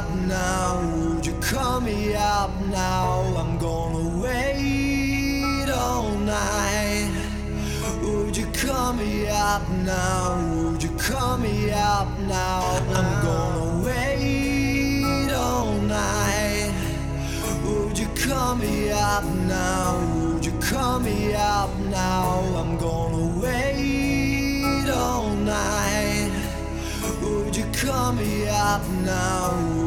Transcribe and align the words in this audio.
up 0.00 0.10
now? 0.14 0.80
Would 1.14 1.26
you 1.26 1.34
call 1.40 1.80
me 1.80 2.14
up 2.14 2.52
now? 2.70 3.20
I'm 3.36 3.58
gonna 3.58 4.06
wait 4.22 5.68
all 5.68 6.08
night. 6.18 7.12
Would 8.02 8.34
you 8.36 8.46
call 8.46 8.94
me 8.94 9.28
up 9.28 9.68
now? 9.68 10.38
Would 10.54 10.82
you 10.82 10.92
call 10.96 11.36
me 11.36 11.70
up 11.70 12.08
now? 12.20 12.60
I'm 12.98 13.10
gonna 13.28 13.84
wait 13.86 15.32
all 15.32 15.72
night. 15.74 16.72
Would 17.64 17.98
you 17.98 18.08
call 18.24 18.54
me 18.54 18.90
up 18.90 19.24
now? 19.54 19.88
Would 20.32 20.46
you 20.46 20.54
call 20.60 20.98
me 21.00 21.34
up 21.34 21.72
now? 21.78 22.40
I'm 22.60 22.78
gonna 22.78 23.26
wait 23.42 24.88
all 24.88 25.28
night. 25.56 26.32
Would 27.22 27.54
you 27.54 27.66
call 27.82 28.12
me 28.12 28.48
up 28.48 28.86
now? 29.04 29.79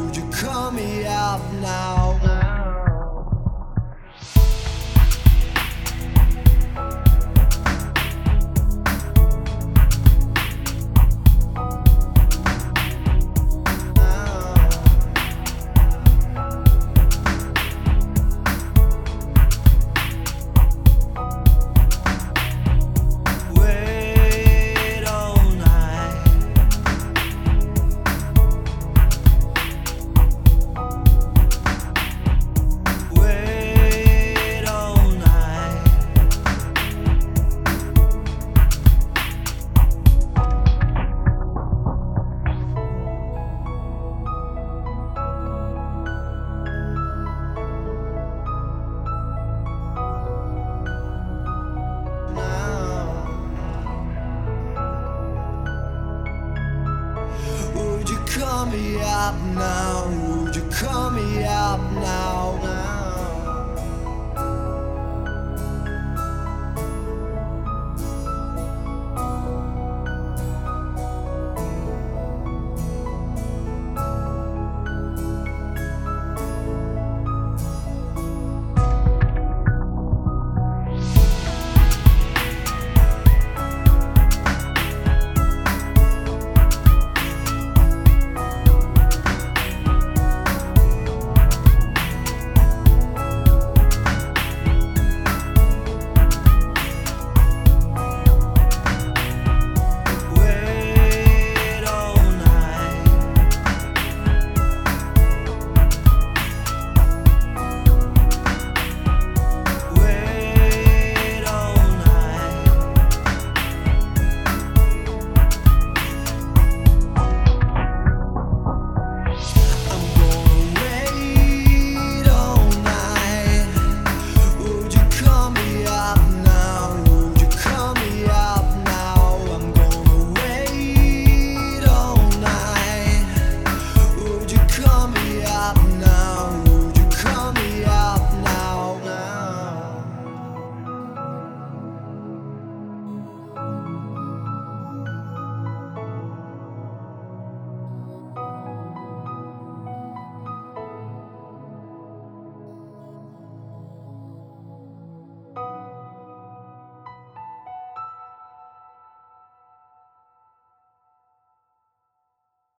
Call 0.44 0.72
me 0.72 1.06
out 1.06 1.40
now? 1.54 2.33
Me 58.74 59.00
up 59.02 59.40
now? 59.54 60.23